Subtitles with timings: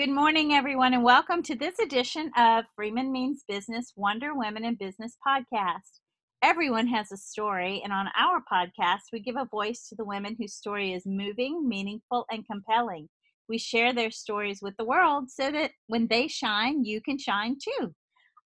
[0.00, 4.76] Good morning, everyone, and welcome to this edition of Freeman Means Business Wonder Women in
[4.76, 6.00] Business podcast.
[6.42, 10.36] Everyone has a story, and on our podcast, we give a voice to the women
[10.40, 13.10] whose story is moving, meaningful, and compelling.
[13.46, 17.58] We share their stories with the world so that when they shine, you can shine
[17.62, 17.94] too.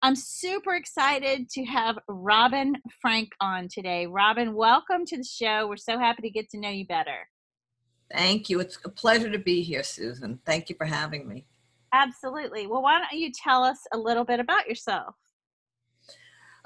[0.03, 4.09] I'm super excited to have Robyn Frank on today.
[4.09, 5.69] Robyn, welcome to the show.
[5.69, 7.29] We're so happy to get to know you better.
[8.13, 8.61] Thank you.
[8.61, 10.39] It's a pleasure to be here, Susan.
[10.45, 11.47] Thank you for having me.
[11.93, 12.67] Absolutely.
[12.67, 15.15] Well, why don't you tell us a little bit about yourself?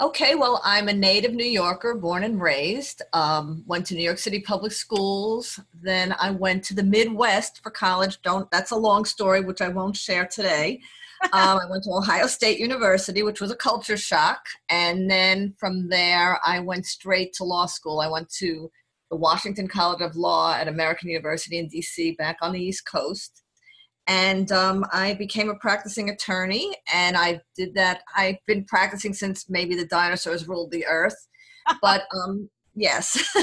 [0.00, 3.02] Okay, well, I'm a native New Yorker, born and raised.
[3.12, 5.58] Um, went to New York City public schools.
[5.82, 8.22] Then I went to the Midwest for college.
[8.22, 10.80] Don't that's a long story, which I won't share today.
[11.32, 15.88] um, I went to Ohio State University, which was a culture shock, and then from
[15.88, 18.00] there I went straight to law school.
[18.00, 18.70] I went to
[19.10, 23.42] the Washington College of Law at American University in DC, back on the East Coast.
[24.06, 28.00] And um, I became a practicing attorney, and I did that.
[28.16, 31.16] I've been practicing since maybe the dinosaurs ruled the earth.
[31.82, 33.14] But um, yes.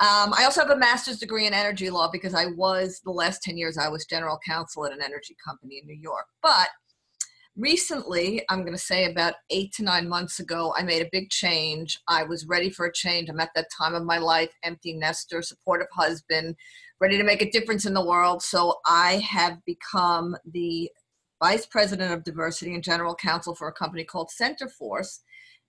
[0.00, 3.42] um, I also have a master's degree in energy law because I was, the last
[3.42, 6.24] 10 years, I was general counsel at an energy company in New York.
[6.42, 6.68] But
[7.56, 11.30] recently, I'm going to say about eight to nine months ago, I made a big
[11.30, 12.00] change.
[12.08, 13.28] I was ready for a change.
[13.28, 16.56] I'm at that time of my life, empty nester, supportive husband,
[17.00, 18.42] ready to make a difference in the world.
[18.42, 20.90] So I have become the
[21.42, 25.20] vice president of diversity and general counsel for a company called Centerforce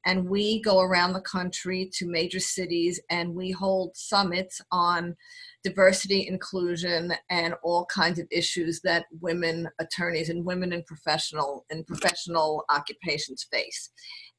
[0.05, 5.16] and we go around the country to major cities and we hold summits on
[5.63, 11.83] diversity inclusion and all kinds of issues that women attorneys and women in professional in
[11.83, 13.89] professional occupations face.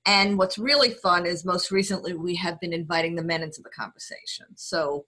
[0.05, 3.71] And what's really fun is most recently we have been inviting the men into the
[3.71, 4.47] conversation.
[4.57, 5.05] So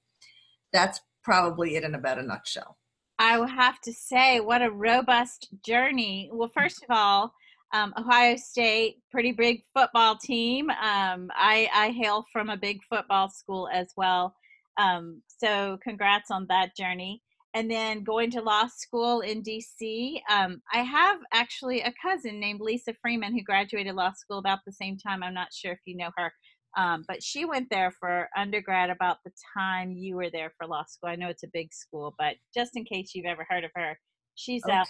[0.73, 2.77] that's probably it in about a nutshell.
[3.19, 6.31] I will have to say what a robust journey.
[6.33, 7.33] Well first of all
[7.75, 10.71] um, Ohio State, pretty big football team.
[10.71, 14.33] Um, I, I, hail from a big football school as well.
[14.79, 17.21] Um, so, congrats on that journey.
[17.53, 20.21] And then going to law school in DC.
[20.31, 24.73] Um, I have actually a cousin named Lisa Freeman who graduated law school about the
[24.73, 25.23] same time.
[25.23, 26.33] I'm not sure if you know her,
[26.77, 30.85] um, but she went there for undergrad about the time you were there for law
[30.89, 31.11] school.
[31.11, 33.99] I know it's a big school, but just in case you've ever heard of her,
[34.35, 34.75] she's okay.
[34.75, 34.89] out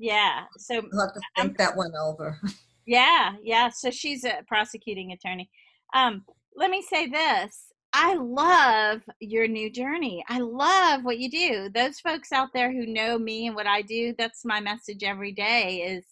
[0.00, 0.44] yeah.
[0.58, 2.38] So I'll have to think I'm, that one over.
[2.86, 3.68] Yeah, yeah.
[3.68, 5.48] So she's a prosecuting attorney.
[5.94, 6.24] Um,
[6.56, 7.66] let me say this.
[7.92, 10.24] I love your new journey.
[10.28, 11.68] I love what you do.
[11.68, 15.30] Those folks out there who know me and what I do, that's my message every
[15.30, 16.04] day is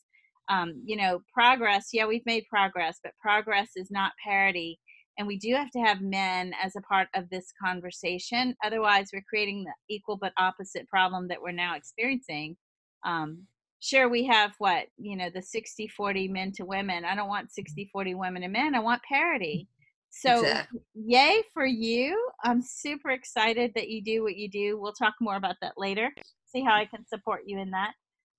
[0.48, 1.88] um, you know, progress.
[1.92, 4.78] Yeah, we've made progress, but progress is not parity.
[5.18, 8.54] And we do have to have men as a part of this conversation.
[8.64, 12.56] Otherwise, we're creating the equal but opposite problem that we're now experiencing.
[13.04, 13.42] Um,
[13.80, 17.52] sure we have what you know the 60 40 men to women i don't want
[17.52, 19.68] 60 40 women and men i want parity.
[20.10, 20.80] So exactly.
[20.94, 22.18] yay for you.
[22.42, 24.80] I'm super excited that you do what you do.
[24.80, 26.10] We'll talk more about that later.
[26.46, 27.92] See how i can support you in that.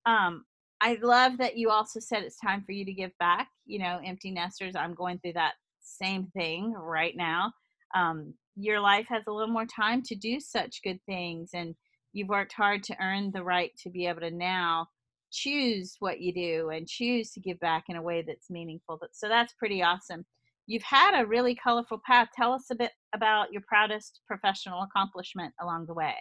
[0.06, 0.44] Um,
[0.80, 4.00] i love that you also said it's time for you to give back you know
[4.02, 5.52] empty nesters i'm going through that
[5.82, 7.52] same thing right now.
[7.94, 11.74] Um, your life has a little more time to do such good things and
[12.12, 14.86] you've worked hard to earn the right to be able to now
[15.30, 19.00] choose what you do and choose to give back in a way that's meaningful.
[19.12, 20.24] So that's pretty awesome.
[20.66, 22.28] You've had a really colorful path.
[22.36, 26.14] Tell us a bit about your proudest professional accomplishment along the way.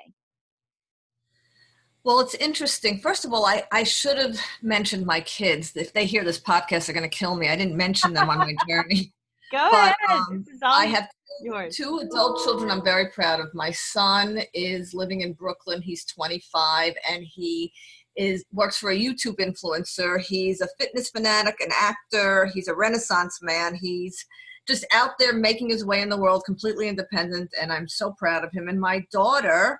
[2.03, 2.99] Well, it's interesting.
[2.99, 5.75] First of all, I, I should have mentioned my kids.
[5.75, 7.49] If they hear this podcast, they're going to kill me.
[7.49, 9.13] I didn't mention them on my journey.
[9.51, 10.19] Go but, ahead.
[10.31, 11.09] Um, I have
[11.41, 11.75] yours.
[11.75, 13.53] two adult children I'm very proud of.
[13.53, 15.81] My son is living in Brooklyn.
[15.81, 17.73] He's 25 and he
[18.19, 20.19] is works for a YouTube influencer.
[20.19, 22.51] He's a fitness fanatic, an actor.
[22.53, 23.75] He's a Renaissance man.
[23.75, 24.25] He's
[24.67, 28.43] just out there making his way in the world, completely independent, and I'm so proud
[28.43, 28.67] of him.
[28.67, 29.79] And my daughter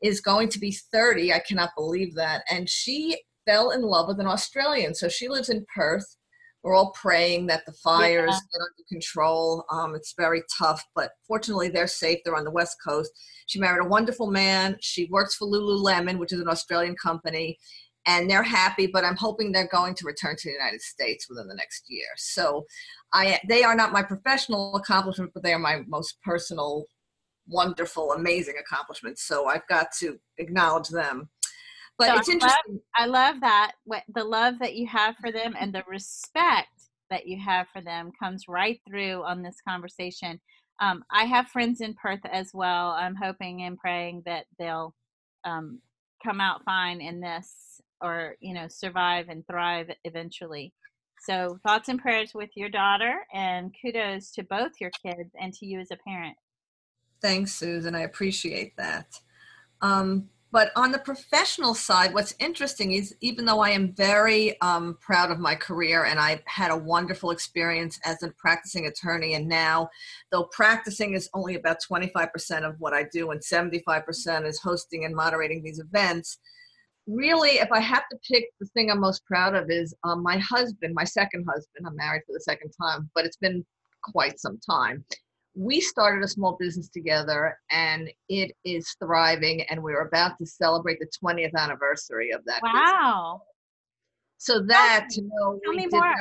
[0.00, 1.32] is going to be 30.
[1.32, 2.44] I cannot believe that.
[2.48, 4.94] And she fell in love with an Australian.
[4.94, 6.16] So she lives in Perth
[6.62, 8.38] we're all praying that the fires yeah.
[8.52, 9.64] get under control.
[9.70, 12.20] Um, it's very tough, but fortunately they're safe.
[12.24, 13.10] They're on the west coast.
[13.46, 14.76] She married a wonderful man.
[14.80, 17.58] She works for Lululemon, which is an Australian company,
[18.06, 18.86] and they're happy.
[18.86, 22.06] But I'm hoping they're going to return to the United States within the next year.
[22.16, 22.66] So,
[23.12, 26.86] I they are not my professional accomplishment, but they are my most personal,
[27.48, 29.26] wonderful, amazing accomplishments.
[29.26, 31.28] So I've got to acknowledge them
[31.98, 32.72] but so it's I interesting.
[32.74, 36.68] Love, I love that what the love that you have for them and the respect
[37.10, 40.40] that you have for them comes right through on this conversation.
[40.80, 42.90] Um, I have friends in Perth as well.
[42.90, 44.94] I'm hoping and praying that they'll
[45.44, 45.80] um,
[46.24, 50.72] come out fine in this or you know survive and thrive eventually.
[51.20, 55.66] So thoughts and prayers with your daughter and kudos to both your kids and to
[55.66, 56.36] you as a parent.
[57.20, 59.20] Thanks susan i appreciate that.
[59.80, 64.98] Um, but on the professional side, what's interesting is even though I am very um,
[65.00, 69.48] proud of my career and I've had a wonderful experience as a practicing attorney, and
[69.48, 69.88] now,
[70.30, 75.16] though practicing is only about 25% of what I do and 75% is hosting and
[75.16, 76.38] moderating these events,
[77.06, 80.38] really, if I have to pick the thing I'm most proud of is um, my
[80.38, 81.86] husband, my second husband.
[81.86, 83.64] I'm married for the second time, but it's been
[84.02, 85.04] quite some time.
[85.54, 90.98] We started a small business together and it is thriving and we're about to celebrate
[90.98, 93.42] the 20th anniversary of that wow.
[94.38, 94.58] Business.
[94.58, 96.14] so that you know tell me more.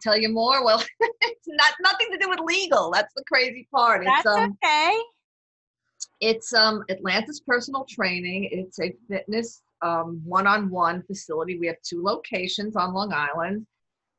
[0.00, 0.64] tell you more?
[0.64, 2.92] Well it's not nothing to do with legal.
[2.92, 4.04] That's the crazy part.
[4.04, 4.96] That's um, okay
[6.22, 12.76] it's um atlantis personal training it's a fitness um, one-on-one facility we have two locations
[12.76, 13.66] on long island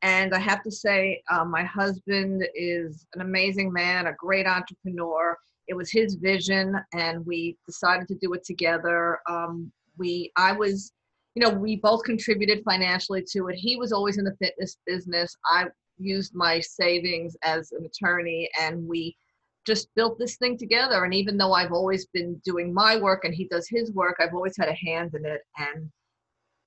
[0.04, 5.38] and I have to say, uh, my husband is an amazing man, a great entrepreneur.
[5.70, 9.20] It was his vision, and we decided to do it together.
[9.30, 10.92] Um, we, I was,
[11.36, 13.56] you know, we both contributed financially to it.
[13.56, 15.38] He was always in the fitness business.
[15.46, 15.68] I
[15.98, 19.16] used my savings as an attorney, and we
[19.66, 21.04] just built this thing together.
[21.04, 24.34] And even though I've always been doing my work and he does his work, I've
[24.34, 25.42] always had a hand in it.
[25.58, 25.90] And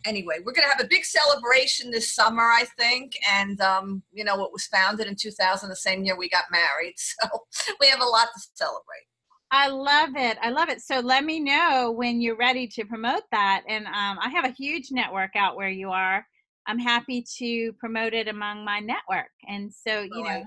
[0.04, 3.12] anyway, we're going to have a big celebration this summer, I think.
[3.30, 6.94] And, um, you know, it was founded in 2000, the same year we got married.
[7.22, 7.28] So
[7.80, 9.06] we have a lot to celebrate.
[9.50, 10.38] I love it.
[10.42, 10.80] I love it.
[10.80, 13.62] So let me know when you're ready to promote that.
[13.68, 16.26] And um, I have a huge network out where you are.
[16.66, 19.30] I'm happy to promote it among my network.
[19.48, 20.44] And so, you oh, know, I,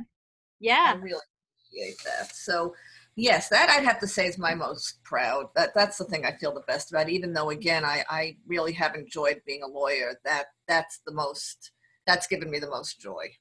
[0.60, 0.94] yeah.
[0.96, 1.22] I really
[1.70, 2.36] appreciate that.
[2.36, 2.74] So,
[3.16, 5.50] yes that i'd have to say is my most proud.
[5.56, 8.72] That that's the thing i feel the best about even though again i i really
[8.74, 10.14] have enjoyed being a lawyer.
[10.24, 11.72] That that's the most
[12.08, 13.32] that's given me the most joy.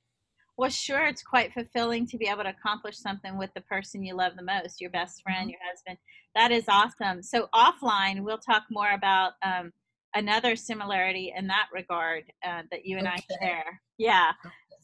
[0.57, 4.17] Well sure it's quite fulfilling to be able to accomplish something with the person you
[4.17, 5.51] love the most your best friend mm-hmm.
[5.51, 5.99] your husband.
[6.35, 7.23] That is awesome.
[7.23, 9.73] So offline we'll talk more about um,
[10.15, 13.23] another similarity in that regard uh, that you and okay.
[13.31, 13.81] i share.
[13.97, 14.33] Yeah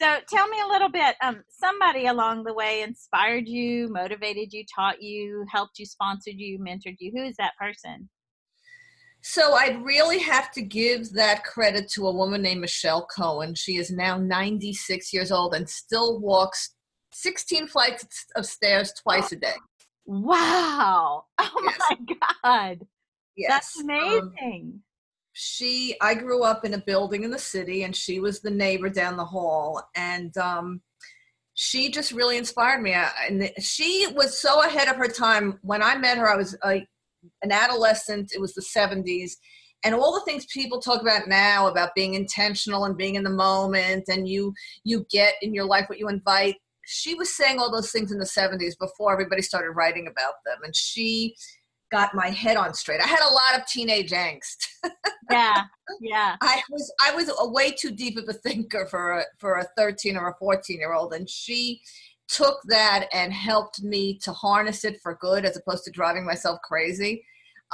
[0.00, 1.16] so tell me a little bit.
[1.22, 6.58] Um, somebody along the way inspired you, motivated you, taught you, helped you, sponsored you,
[6.58, 7.12] mentored you.
[7.14, 8.08] Who is that person?
[9.26, 13.54] So I'd really have to give that credit to a woman named Michelle Cohen.
[13.54, 16.74] She is now 96 years old and still walks
[17.12, 18.04] 16 flights
[18.36, 19.54] of stairs twice a day.
[20.04, 21.24] Wow.
[21.40, 21.78] Oh yes.
[21.90, 22.86] my God.
[23.36, 23.50] Yes.
[23.50, 24.72] That's um, amazing.
[24.74, 24.82] Um,
[25.34, 28.88] she i grew up in a building in the city and she was the neighbor
[28.88, 30.80] down the hall and um,
[31.54, 32.92] she just really inspired me.
[32.92, 35.58] And she was so ahead of her time.
[35.62, 36.86] When i met her i was a,
[37.42, 39.32] an adolescent it was the 70s
[39.84, 43.30] and all the things people talk about now about being intentional and being in the
[43.30, 44.52] moment and you
[44.84, 46.56] you get in your life what you invite.
[46.86, 50.58] She was saying all those things in the 70s before everybody started writing about them
[50.62, 51.34] and she
[51.94, 53.00] got my head on straight.
[53.00, 54.66] I had a lot of teenage angst.
[55.30, 55.62] yeah,
[56.00, 56.34] yeah.
[56.40, 59.66] I was I was a way too deep of a thinker for a for a
[59.76, 61.80] 13 or a 14 year old, and she
[62.26, 66.58] took that and helped me to harness it for good as opposed to driving myself
[66.64, 67.24] crazy.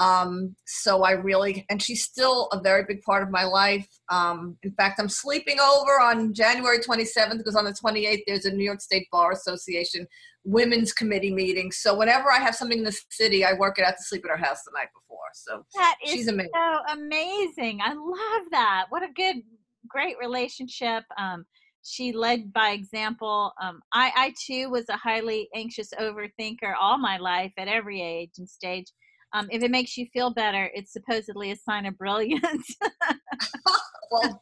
[0.01, 3.87] Um, so I really, and she's still a very big part of my life.
[4.11, 8.51] Um, in fact, I'm sleeping over on January 27th because on the 28th there's a
[8.51, 10.07] New York State Bar Association
[10.45, 11.71] women's committee meeting.
[11.71, 14.31] So whenever I have something in the city, I work it out to sleep at
[14.31, 15.19] her house the night before.
[15.35, 16.53] So that is she's amazing.
[16.55, 17.81] so amazing.
[17.83, 18.87] I love that.
[18.89, 19.37] What a good,
[19.87, 21.05] great relationship.
[21.19, 21.45] Um,
[21.83, 23.53] she led by example.
[23.63, 28.33] Um, I, I too was a highly anxious overthinker all my life at every age
[28.39, 28.87] and stage.
[29.33, 32.75] Um, if it makes you feel better, it's supposedly a sign of brilliance.
[34.11, 34.41] well,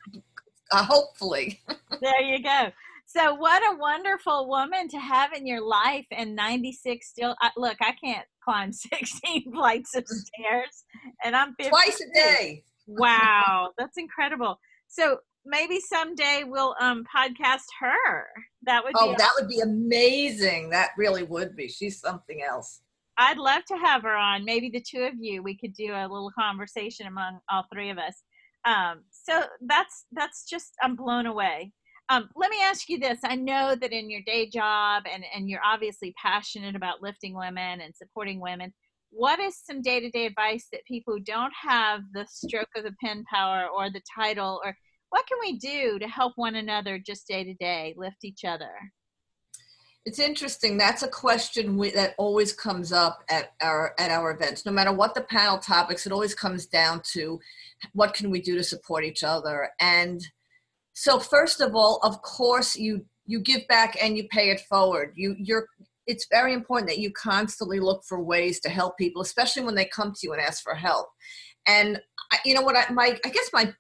[0.73, 1.61] uh, hopefully.
[2.01, 2.69] there you go.
[3.07, 7.77] So what a wonderful woman to have in your life and 96 still I, look,
[7.81, 10.85] I can't climb 16 flights of stairs
[11.25, 11.71] and I'm 50.
[11.71, 12.65] twice a day.
[12.87, 14.59] Wow, that's incredible.
[14.89, 18.27] So maybe someday we'll um podcast her.
[18.65, 19.47] That would Oh, be that awesome.
[19.47, 20.69] would be amazing.
[20.71, 21.69] That really would be.
[21.69, 22.81] She's something else.
[23.19, 24.45] I'd love to have her on.
[24.45, 27.99] Maybe the two of you, we could do a little conversation among all three of
[27.99, 28.23] us.
[28.65, 31.73] Um, so that's that's just I'm blown away.
[32.11, 33.19] Um, let me ask you this.
[33.23, 37.81] I know that in your day job and, and you're obviously passionate about lifting women
[37.81, 38.73] and supporting women.
[39.11, 42.85] What is some day to day advice that people who don't have the stroke of
[42.85, 44.77] the pen power or the title, or
[45.11, 48.71] what can we do to help one another just day to day lift each other?
[50.05, 50.79] It's interesting.
[50.79, 54.65] That's a question we, that always comes up at our at our events.
[54.65, 57.39] No matter what the panel topics, it always comes down to
[57.93, 59.71] what can we do to support each other.
[59.81, 60.21] And
[60.95, 65.13] so, first of all, of course, you you give back and you pay it forward.
[65.15, 65.69] You you're
[66.07, 69.85] it's very important that you constantly look for ways to help people, especially when they
[69.85, 71.09] come to you and ask for help.
[71.67, 72.01] And
[72.45, 73.73] you know what I my I guess my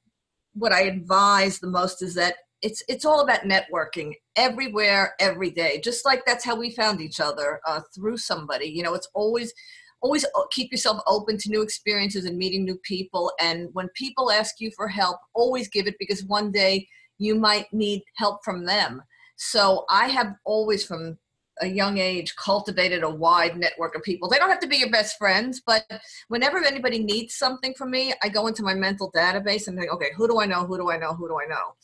[0.53, 5.80] what I advise the most is that it's it's all about networking everywhere every day
[5.83, 9.52] just like that's how we found each other uh, through somebody you know it's always
[10.00, 14.30] always uh, keep yourself open to new experiences and meeting new people and when people
[14.30, 16.87] ask you for help always give it because one day
[17.18, 19.02] you might need help from them
[19.35, 21.18] so i have always from
[21.61, 24.28] a young age cultivated a wide network of people.
[24.28, 25.85] They don't have to be your best friends, but
[26.28, 30.11] whenever anybody needs something from me, I go into my mental database and think, okay,
[30.16, 30.64] who do I know?
[30.66, 31.14] Who do I know?
[31.14, 31.75] Who do I know?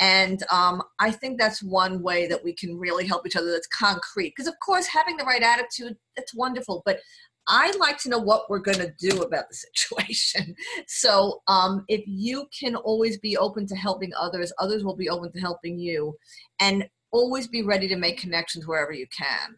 [0.00, 3.68] And um, I think that's one way that we can really help each other that's
[3.68, 4.32] concrete.
[4.36, 6.82] Because, of course, having the right attitude, that's wonderful.
[6.84, 7.00] But
[7.48, 10.54] I'd like to know what we're going to do about the situation.
[10.86, 15.32] So, um, if you can always be open to helping others, others will be open
[15.32, 16.16] to helping you.
[16.60, 19.56] And always be ready to make connections wherever you can.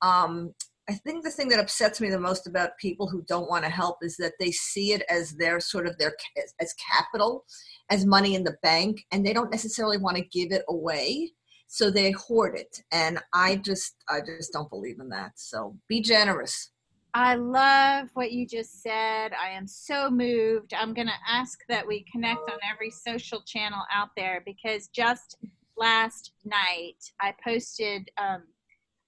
[0.00, 0.54] Um,
[0.88, 3.70] I think the thing that upsets me the most about people who don't want to
[3.70, 6.14] help is that they see it as their sort of their
[6.60, 7.44] as capital,
[7.90, 11.30] as money in the bank, and they don't necessarily want to give it away,
[11.66, 12.82] so they hoard it.
[12.90, 15.32] And I just I just don't believe in that.
[15.36, 16.70] So be generous.
[17.14, 19.32] I love what you just said.
[19.34, 20.72] I am so moved.
[20.72, 25.36] I'm going to ask that we connect on every social channel out there because just
[25.76, 28.44] last night I posted um,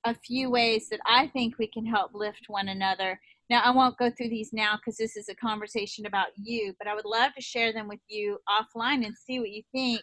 [0.05, 3.19] a few ways that I think we can help lift one another.
[3.55, 6.89] Now, I won't go through these now because this is a conversation about you, but
[6.89, 10.01] I would love to share them with you offline and see what you think.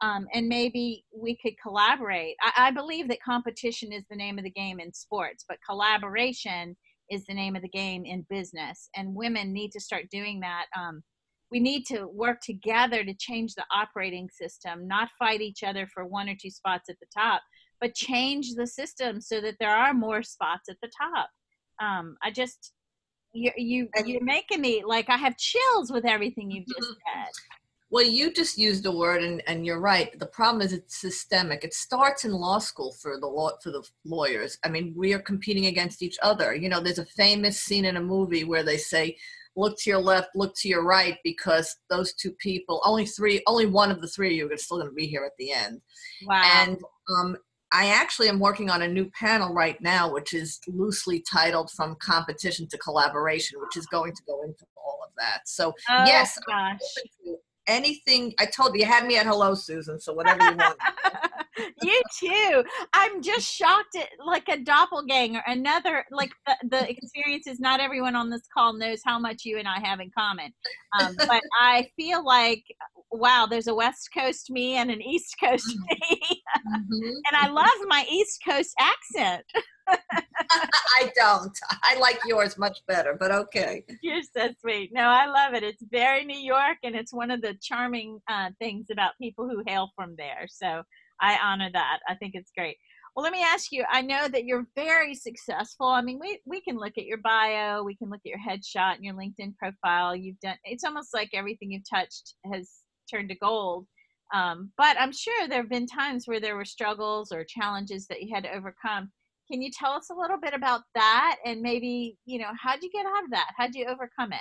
[0.00, 2.36] Um, and maybe we could collaborate.
[2.40, 6.76] I, I believe that competition is the name of the game in sports, but collaboration
[7.10, 8.88] is the name of the game in business.
[8.94, 10.66] And women need to start doing that.
[10.78, 11.02] Um,
[11.50, 16.06] we need to work together to change the operating system, not fight each other for
[16.06, 17.42] one or two spots at the top,
[17.80, 21.28] but change the system so that there are more spots at the top.
[21.82, 22.70] Um, I just
[23.34, 27.32] you you you're making me like I have chills with everything you've just said.
[27.90, 30.18] Well, you just used a word, and, and you're right.
[30.18, 31.62] The problem is it's systemic.
[31.62, 34.58] It starts in law school for the law for the lawyers.
[34.64, 36.56] I mean, we are competing against each other.
[36.56, 39.16] You know, there's a famous scene in a movie where they say,
[39.54, 43.66] "Look to your left, look to your right," because those two people, only three, only
[43.66, 45.80] one of the three of you are still going to be here at the end.
[46.26, 46.42] Wow.
[46.66, 47.36] And um,
[47.74, 51.96] I actually am working on a new panel right now, which is loosely titled From
[51.96, 55.40] Competition to Collaboration, which is going to go into all of that.
[55.46, 56.78] So, oh, yes, gosh.
[57.66, 59.98] anything I told you, you had me at hello, Susan.
[59.98, 60.78] So, whatever you want.
[61.82, 62.64] you too.
[62.92, 65.42] I'm just shocked at like a doppelganger.
[65.44, 69.58] Another like the, the experience is not everyone on this call knows how much you
[69.58, 70.52] and I have in common.
[71.00, 72.62] Um, but I feel like
[73.10, 76.14] wow, there's a West Coast me and an East Coast mm-hmm.
[76.14, 76.42] me.
[76.68, 77.08] mm-hmm.
[77.08, 79.44] and I love my East Coast accent.
[79.88, 81.56] I don't.
[81.82, 83.84] I like yours much better, but okay.
[84.02, 84.90] You're so sweet.
[84.92, 85.62] No, I love it.
[85.62, 89.62] It's very New York, and it's one of the charming uh, things about people who
[89.66, 90.46] hail from there.
[90.48, 90.82] So
[91.20, 91.98] I honor that.
[92.08, 92.76] I think it's great.
[93.14, 93.84] Well, let me ask you.
[93.88, 95.86] I know that you're very successful.
[95.86, 98.96] I mean, we we can look at your bio, we can look at your headshot
[98.96, 100.16] and your LinkedIn profile.
[100.16, 100.56] You've done.
[100.64, 102.70] It's almost like everything you've touched has
[103.10, 103.86] turned to gold.
[104.32, 108.22] Um, but I'm sure there have been times where there were struggles or challenges that
[108.22, 109.10] you had to overcome.
[109.50, 112.90] Can you tell us a little bit about that and maybe, you know, how'd you
[112.90, 113.50] get out of that?
[113.56, 114.40] How'd you overcome it?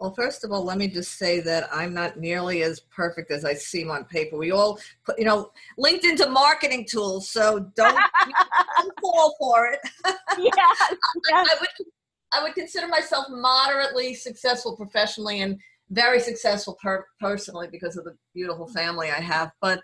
[0.00, 3.44] Well, first of all, let me just say that I'm not nearly as perfect as
[3.44, 4.36] I seem on paper.
[4.36, 7.96] We all, put, you know, LinkedIn's a marketing tool, so don't,
[8.76, 9.80] don't fall for it.
[10.36, 10.96] Yeah, I,
[11.32, 11.68] I, would,
[12.32, 15.58] I would consider myself moderately successful professionally, and
[15.94, 19.50] very successful per- personally because of the beautiful family I have.
[19.60, 19.80] But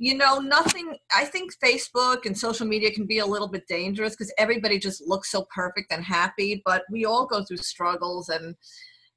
[0.00, 0.96] you know, nothing.
[1.14, 5.02] I think Facebook and social media can be a little bit dangerous because everybody just
[5.06, 6.62] looks so perfect and happy.
[6.64, 8.54] But we all go through struggles, and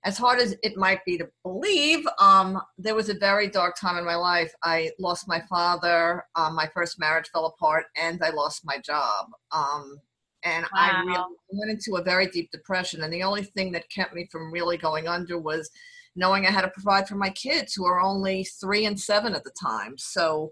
[0.03, 3.97] as hard as it might be to believe, um, there was a very dark time
[3.97, 4.51] in my life.
[4.63, 6.23] I lost my father.
[6.35, 9.27] Um, my first marriage fell apart, and I lost my job.
[9.51, 9.99] Um,
[10.43, 10.69] and wow.
[10.73, 13.03] I really went into a very deep depression.
[13.03, 15.69] And the only thing that kept me from really going under was
[16.15, 19.43] knowing I had to provide for my kids who are only three and seven at
[19.43, 19.95] the time.
[19.97, 20.51] So,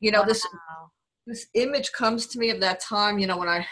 [0.00, 0.26] you know, wow.
[0.26, 0.46] this
[1.26, 3.66] this image comes to me of that time, you know, when I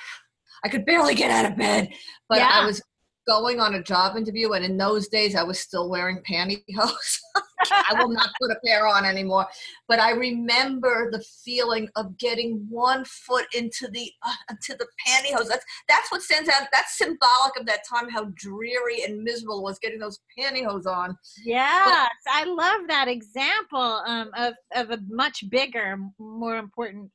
[0.64, 1.88] I could barely get out of bed,
[2.28, 2.50] but yeah.
[2.52, 2.82] I was
[3.26, 7.18] going on a job interview and in those days I was still wearing pantyhose.
[7.70, 9.46] I will not put a pair on anymore.
[9.88, 15.48] But I remember the feeling of getting one foot into the uh, into the pantyhose.
[15.48, 16.68] That's that's what stands out.
[16.72, 21.16] That's symbolic of that time, how dreary and miserable was getting those pantyhose on.
[21.44, 27.10] Yes, but, I love that example um, of of a much bigger, more important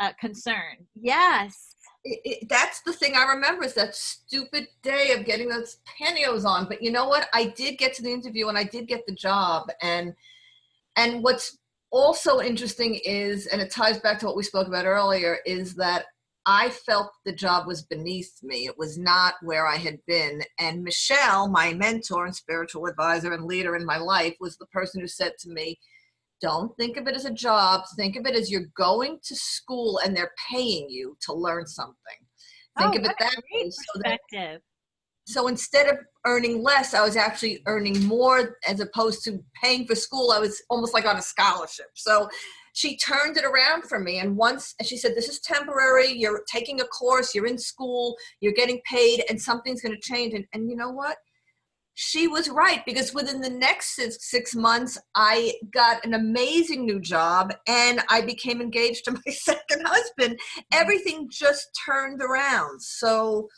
[0.00, 0.86] uh, concern.
[0.94, 1.76] Yes.
[2.04, 6.44] It, it, that's the thing I remember is that stupid day of getting those pantyhose
[6.44, 6.66] on.
[6.66, 7.28] But you know what?
[7.32, 9.70] I did get to the interview and I did get the job.
[9.82, 10.14] And
[10.96, 11.58] and what's
[11.90, 16.06] also interesting is, and it ties back to what we spoke about earlier, is that
[16.44, 18.66] I felt the job was beneath me.
[18.66, 20.42] It was not where I had been.
[20.58, 25.00] And Michelle, my mentor and spiritual advisor and leader in my life, was the person
[25.00, 25.78] who said to me,
[26.42, 27.82] don't think of it as a job.
[27.96, 31.94] Think of it as you're going to school and they're paying you to learn something.
[32.78, 33.70] Think oh, of it that way.
[33.70, 34.20] So, that,
[35.26, 39.94] so instead of earning less, I was actually earning more as opposed to paying for
[39.94, 40.32] school.
[40.32, 41.86] I was almost like on a scholarship.
[41.94, 42.28] So
[42.74, 44.18] she turned it around for me.
[44.18, 46.12] And once and she said, This is temporary.
[46.12, 50.34] You're taking a course, you're in school, you're getting paid, and something's going to change.
[50.34, 51.16] And, and you know what?
[51.94, 57.00] She was right because within the next six, six, months i got an amazing new
[57.00, 60.38] job and i became engaged to my second husband.
[60.38, 60.60] Mm-hmm.
[60.72, 62.80] Everything just turned around.
[62.80, 63.48] So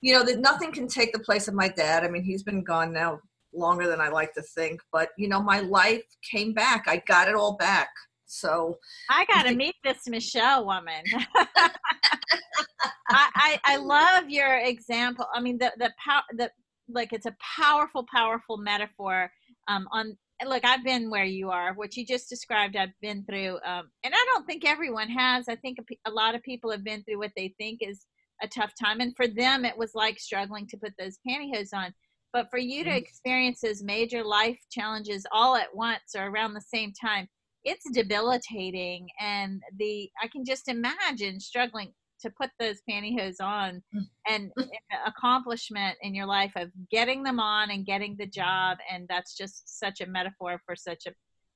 [0.00, 2.04] you know that nothing can take the place of my dad.
[2.04, 3.20] I mean he's been gone now
[3.54, 6.84] longer than i like to think but you know my life came back.
[6.86, 7.88] I got it all back.
[8.26, 8.78] So
[9.10, 11.02] i got to meet this michelle woman.
[13.08, 15.26] I, I, I love your example.
[15.34, 16.50] I mean the the power the
[16.88, 19.30] like it's a powerful powerful metaphor
[19.68, 23.58] um, on look i've been where you are what you just described i've been through
[23.64, 26.84] um, and i don't think everyone has i think a, a, lot of people have
[26.84, 28.06] been through what they think is
[28.42, 31.94] a tough time and for them it was like struggling to put those pantyhose on
[32.32, 32.98] but for you to mm-hmm.
[32.98, 37.28] experience those major life challenges all at once or around the same time
[37.64, 44.02] it's debilitating and the i can just imagine struggling to put those pantyhose on mm.
[44.26, 44.50] and
[45.06, 49.78] accomplishment in your life of getting them on and getting the job and that's just
[49.78, 51.12] such a metaphor for such a,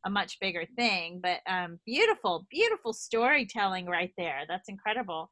[0.06, 4.42] a much bigger thing but um, beautiful beautiful storytelling right there.
[4.48, 5.31] That's incredible.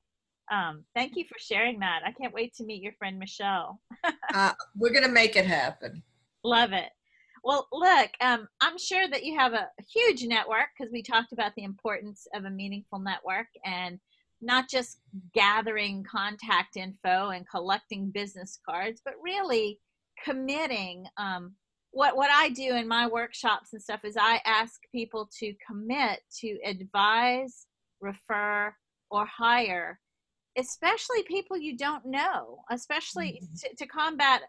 [0.53, 2.01] Um, thank you for sharing that.
[2.05, 3.81] I can't wait to meet your friend michelle.
[4.35, 6.03] Uh, we're gonna make it happen.
[6.43, 6.91] Love it.
[7.45, 11.53] Well, look, um, I'm sure that you have a huge network because we talked about
[11.57, 14.01] the importance of a meaningful network and
[14.41, 14.99] not just
[15.35, 19.81] gathering contact info and collecting business cards, but really
[20.23, 21.07] committing.
[21.17, 21.55] Um,
[21.93, 26.21] what what I do in my workshops and stuff is I ask people to commit
[26.41, 27.67] to advise,
[28.01, 28.75] refer,
[29.11, 30.01] or hire,
[30.59, 33.55] especially people you don't know, especially mm-hmm.
[33.55, 34.43] to, to combat,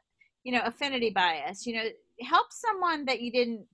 [0.43, 1.65] you know, affinity bias.
[1.65, 1.85] You know,
[2.21, 3.65] help someone that you didn't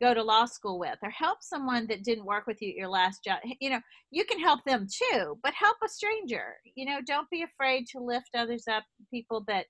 [0.00, 2.88] go to law school with or help someone that didn't work with you at your
[2.88, 3.38] last job.
[3.60, 3.80] You know
[4.10, 6.54] you can help them too but help a stranger.
[6.74, 9.66] You know don't be afraid to lift others up people that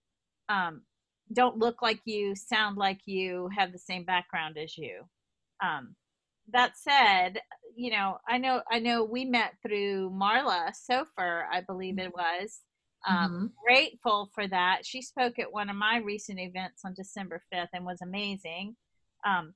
[0.48, 0.82] um,
[1.32, 5.02] don't look like you sound like you have the same background as you.
[5.62, 5.94] Um,
[6.52, 7.38] that said
[7.76, 12.60] you know i know i know we met through marla sofer i believe it was.
[13.06, 13.46] Um, mm-hmm.
[13.64, 14.80] grateful for that.
[14.84, 18.74] She spoke at one of my recent events on december 5th and was amazing.
[19.24, 19.54] Um,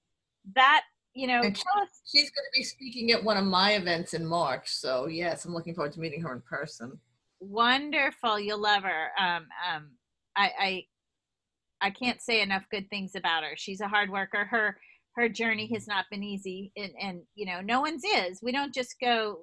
[0.55, 0.83] that
[1.15, 5.07] you know she's going to be speaking at one of my events in march so
[5.07, 6.99] yes i'm looking forward to meeting her in person.
[7.41, 9.09] Wonderful you'll love her.
[9.19, 9.91] Um, um,
[10.37, 10.85] I, I
[11.81, 13.55] i can't say enough good things about her.
[13.57, 14.45] She's a hard worker.
[14.45, 14.77] Her
[15.17, 18.41] her journey has not been easy and and you know no one's is.
[18.43, 19.41] We don't just go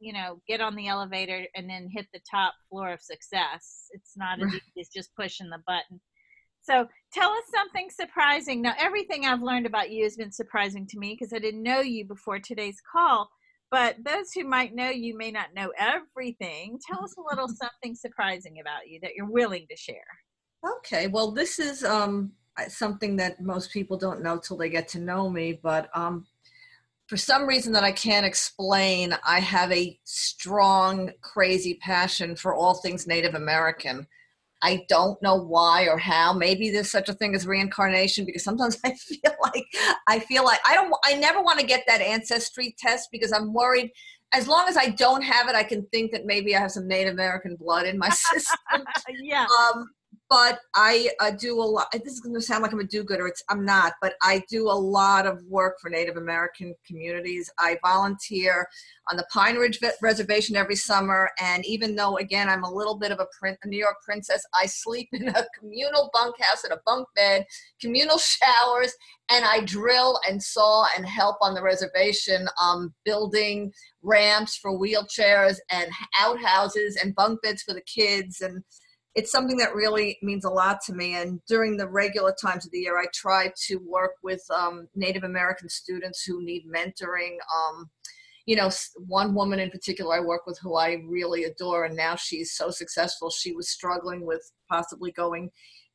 [0.00, 3.86] you know get on the elevator and then hit the top floor of success.
[3.90, 6.00] It's not as easy as just pushing the button
[6.62, 8.62] so tell us something surprising.
[8.62, 11.80] Now, everything I've learned about you has been surprising to me because I didn't know
[11.80, 13.28] you before today's call.
[13.70, 16.78] But those who might know you may not know everything.
[16.86, 19.96] Tell us a little something surprising about you that you're willing to share.
[20.78, 22.32] Okay, well, this is um,
[22.68, 25.58] something that most people don't know till they get to know me.
[25.60, 26.26] But um,
[27.08, 32.74] for some reason that I can't explain, I have a strong, crazy passion for all
[32.74, 34.06] things Native American.
[34.62, 36.32] I don't know why or how.
[36.32, 39.66] Maybe there's such a thing as reincarnation because sometimes I feel like
[40.06, 43.52] I feel like I don't I never want to get that ancestry test because I'm
[43.52, 43.90] worried
[44.32, 46.88] as long as I don't have it I can think that maybe I have some
[46.88, 48.84] Native American blood in my system.
[49.22, 49.46] yeah.
[49.74, 49.88] Um,
[50.32, 51.88] but I uh, do a lot.
[51.92, 53.26] This is going to sound like I'm a do-gooder.
[53.26, 57.50] It's I'm not, but I do a lot of work for Native American communities.
[57.58, 58.66] I volunteer
[59.10, 63.12] on the Pine Ridge Reservation every summer, and even though again I'm a little bit
[63.12, 66.80] of a, print, a New York princess, I sleep in a communal bunkhouse in a
[66.86, 67.44] bunk bed,
[67.78, 68.94] communal showers,
[69.30, 75.58] and I drill and saw and help on the reservation, um, building ramps for wheelchairs
[75.70, 78.64] and outhouses and bunk beds for the kids and
[79.14, 81.14] it's something that really means a lot to me.
[81.16, 85.24] And during the regular times of the year, I try to work with um, Native
[85.24, 87.36] American students who need mentoring.
[87.54, 87.90] Um,
[88.46, 88.70] you know,
[89.06, 92.70] one woman in particular I work with who I really adore, and now she's so
[92.70, 93.30] successful.
[93.30, 95.50] She was struggling with possibly going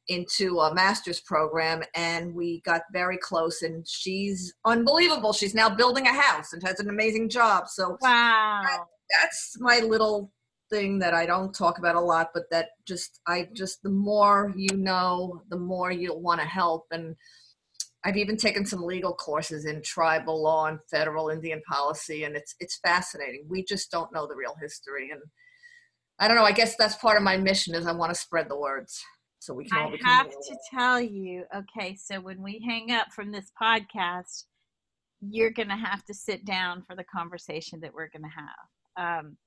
[0.08, 3.64] into a master's program, and we got very close.
[3.64, 5.34] And she's unbelievable.
[5.34, 7.68] She's now building a house and has an amazing job.
[7.68, 8.86] So, wow, that,
[9.22, 10.32] that's my little
[10.70, 14.54] thing that I don't talk about a lot, but that just I just the more
[14.56, 16.88] you know, the more you'll want to help.
[16.92, 17.16] And
[18.04, 22.56] I've even taken some legal courses in tribal law and federal Indian policy, and it's
[22.60, 23.46] it's fascinating.
[23.50, 25.22] We just don't know the real history, and
[26.20, 26.46] I don't know.
[26.46, 29.04] I guess that's part of my mission is I want to spread the words
[29.40, 29.94] so we can.
[30.06, 31.96] I have to tell you, okay.
[31.96, 34.46] So when we hang up from this podcast,
[35.22, 39.24] you're going to have to sit down for the conversation that we're going to have.
[39.24, 39.38] Um,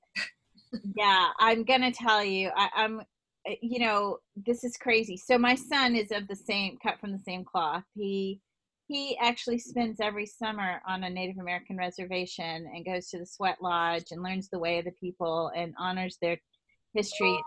[0.95, 3.01] yeah, I'm gonna tell you, I, I'm,
[3.47, 5.17] eh, you know, this is crazy.
[5.17, 7.83] So my son is of the same, cut from the same cloth.
[7.95, 8.39] He
[8.87, 13.57] he actually spends every summer on a Native American reservation and goes to the sweat
[13.61, 16.37] lodge and learns the way of the people and honors their
[16.93, 17.39] history.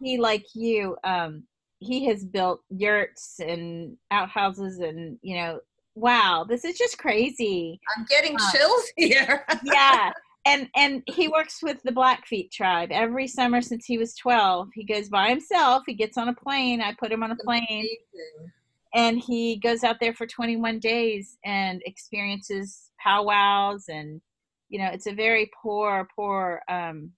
[0.00, 1.44] He, like you, um,
[1.78, 5.60] he has built yurts and outhouses and you know,
[5.94, 7.78] wow, this is just crazy.
[7.96, 9.46] I'm getting uh, chills here.
[9.62, 10.10] yeah
[10.44, 12.90] and and he works with the blackfeet tribe.
[12.92, 15.82] Every summer since he was 12 he goes by himself.
[15.86, 16.80] He gets on a plane.
[16.80, 17.88] I put him on a plane.
[18.94, 24.20] and he goes out there for 21 days and experiences powwows and
[24.68, 27.12] you know it's a very poor poor um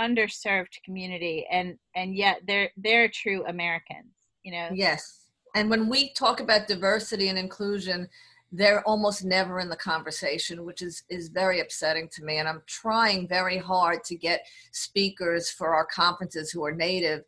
[0.00, 1.46] underserved community.
[1.50, 4.12] And and yet they're they're true americans
[4.46, 4.68] you know?
[4.72, 5.24] Yes.
[5.56, 8.08] And when we talk about diversity and inclusion
[8.56, 12.38] they're almost never in the conversation, which is, is very upsetting to me.
[12.38, 17.24] And I'm trying very hard to get speakers for our conferences who are native.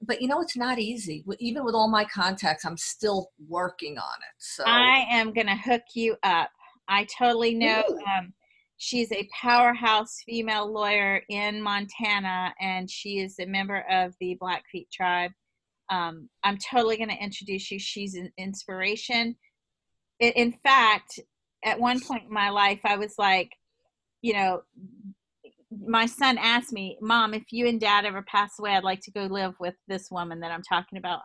[0.00, 1.22] But you know, it's not easy.
[1.38, 4.34] Even with all my contacts, I'm still working on it.
[4.38, 6.50] So I am going to hook you up.
[6.88, 7.82] I totally know.
[7.86, 8.32] Um,
[8.78, 14.90] she's a powerhouse female lawyer in Montana, and she is a member of the Blackfeet
[14.90, 15.32] tribe.
[15.90, 17.78] Um, I'm totally going to introduce you.
[17.78, 19.36] She's an inspiration
[20.20, 21.18] in fact,
[21.64, 23.52] at one point in my life, I was like,
[24.22, 24.62] you know,
[25.86, 29.10] my son asked me, Mom, if you and dad ever pass away, I'd like to
[29.12, 31.20] go live with this woman that I'm talking about.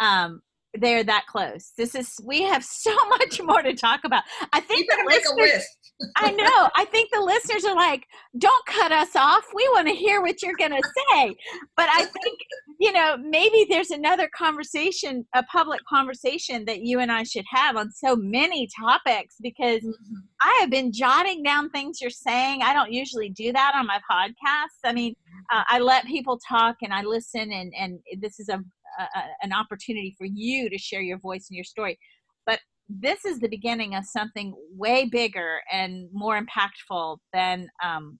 [0.00, 0.42] Um,
[0.80, 1.72] they're that close.
[1.76, 4.22] This is we have so much more to talk about.
[4.52, 5.68] I think you make a list.
[6.16, 6.68] I know.
[6.74, 8.04] I think the listeners are like,
[8.38, 9.44] "Don't cut us off.
[9.54, 11.36] We want to hear what you're going to say."
[11.76, 12.38] But I think
[12.80, 17.76] you know maybe there's another conversation, a public conversation that you and I should have
[17.76, 20.14] on so many topics because mm-hmm.
[20.42, 22.62] I have been jotting down things you're saying.
[22.62, 24.80] I don't usually do that on my podcasts.
[24.84, 25.14] I mean,
[25.52, 28.60] uh, I let people talk and I listen, and and this is a
[29.02, 31.98] a, an opportunity for you to share your voice and your story.
[32.46, 38.18] But this is the beginning of something way bigger and more impactful than um,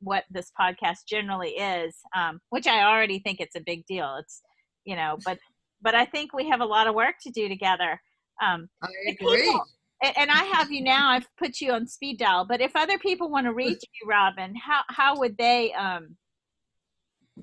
[0.00, 4.16] what this podcast generally is, um, which I already think it's a big deal.
[4.20, 4.42] It's,
[4.84, 5.38] you know, but
[5.80, 8.00] but I think we have a lot of work to do together.
[8.44, 9.42] Um, I agree.
[9.42, 9.64] People,
[10.02, 11.10] and I have you now.
[11.10, 12.46] I've put you on speed dial.
[12.48, 16.16] But if other people want to reach you, Robyn, how how would they um,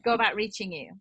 [0.04, 0.92] go about reaching you?